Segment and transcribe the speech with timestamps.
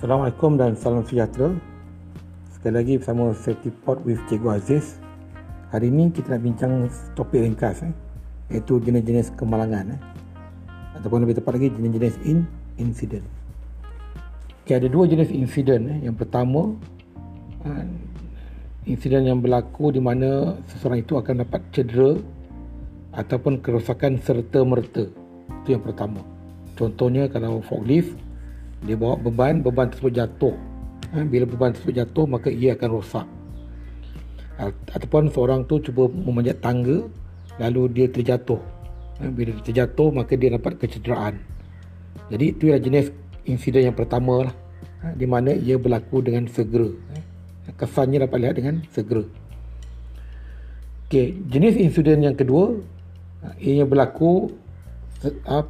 [0.00, 1.52] Assalamualaikum dan salam sejahtera.
[2.56, 4.96] Sekali lagi bersama Safety Pod with Cikgu Aziz.
[5.76, 7.92] Hari ini kita nak bincang topik ringkas eh,
[8.48, 10.00] iaitu jenis-jenis kemalangan eh.
[10.96, 12.48] ataupun lebih tepat lagi jenis-jenis in
[12.80, 13.28] incident.
[14.64, 15.92] Okay, ada dua jenis insiden.
[15.92, 16.08] Eh.
[16.08, 16.72] Yang pertama,
[17.68, 17.84] uh,
[18.88, 22.16] insiden yang berlaku di mana seseorang itu akan dapat cedera
[23.20, 25.12] ataupun kerosakan serta merta.
[25.60, 26.24] Itu yang pertama.
[26.72, 28.29] Contohnya kalau forklift
[28.80, 30.56] dia bawa beban, beban tersebut jatuh.
[31.12, 33.26] Ha, bila beban tersebut jatuh, maka ia akan rosak.
[34.92, 37.04] Ataupun seorang tu cuba memanjat tangga,
[37.60, 38.60] lalu dia terjatuh.
[39.20, 41.40] Ha, bila dia terjatuh, maka dia dapat kecederaan.
[42.32, 43.06] Jadi itu adalah jenis
[43.44, 44.54] insiden yang pertama lah.
[45.04, 46.88] Ha, di mana ia berlaku dengan segera.
[47.76, 49.24] Kesannya dapat lihat dengan segera.
[51.10, 52.78] Okay, jenis insiden yang kedua,
[53.58, 54.54] ia berlaku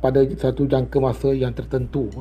[0.03, 2.13] pada satu jangka masa yang tertentu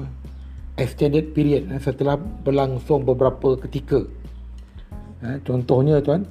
[0.80, 4.02] extended period eh, setelah berlangsung beberapa ketika.
[5.20, 6.24] Eh, contohnya tuan,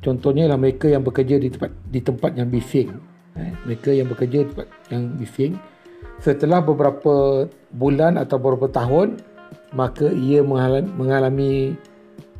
[0.00, 2.88] contohnya lah mereka yang bekerja di tempat di tempat yang bising.
[3.36, 5.52] Eh, mereka yang bekerja di tempat yang bising
[6.20, 7.44] setelah beberapa
[7.76, 9.20] bulan atau beberapa tahun
[9.76, 11.52] maka ia mengalami, mengalami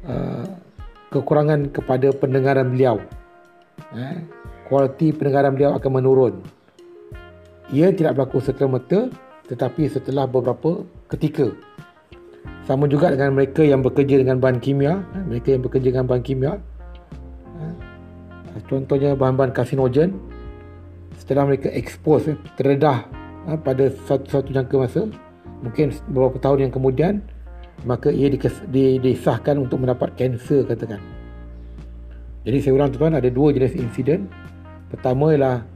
[0.08, 0.47] uh,
[1.12, 2.97] kekurangan kepada pendengaran beliau.
[3.92, 4.25] Eh,
[4.69, 6.34] kualiti pendengaran beliau akan menurun.
[7.75, 9.11] Ia tidak berlaku serta-merta
[9.47, 11.50] tetapi setelah beberapa ketika
[12.66, 16.22] sama juga dengan mereka yang bekerja dengan bahan kimia eh, mereka yang bekerja dengan bahan
[16.27, 16.52] kimia
[17.62, 17.74] eh,
[18.67, 20.19] contohnya bahan-bahan karsinogen
[21.14, 23.06] setelah mereka expose eh, terdedah
[23.62, 25.06] pada satu-satu jangka masa
[25.62, 27.14] mungkin beberapa tahun yang kemudian
[27.84, 28.33] maka ia
[28.98, 31.02] disahkan untuk mendapat kanser katakan.
[32.47, 34.30] Jadi saya ulang tuan ada dua jenis insiden.
[34.89, 35.67] Pertama ialah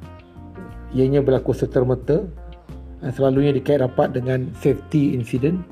[0.94, 2.24] ianya berlaku serta-merta
[3.08, 5.64] selalunya dikait rapat dengan safety incident.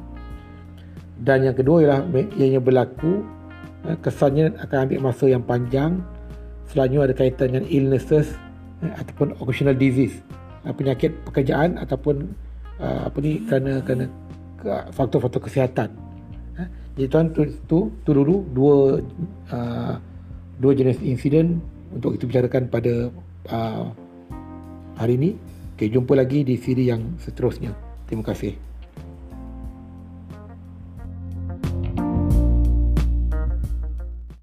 [1.21, 2.01] Dan yang kedua ialah
[2.39, 3.21] ianya berlaku
[3.85, 6.01] eh, kesannya akan ambil masa yang panjang.
[6.73, 8.33] Selalunya ada kaitan dengan illnesses
[8.81, 10.25] eh, ataupun occasional disease
[10.65, 12.49] eh, penyakit pekerjaan ataupun
[12.79, 14.07] apa ni kerana kerana
[14.95, 15.91] faktor-faktor kesihatan.
[16.95, 19.03] Jadi tuan tu, tu, tu dulu dua
[20.63, 21.59] dua jenis insiden
[21.91, 23.11] untuk kita bicarakan pada
[24.95, 25.35] hari ini
[25.79, 27.71] Okay, jumpa lagi di siri yang seterusnya.
[28.11, 28.59] Terima kasih.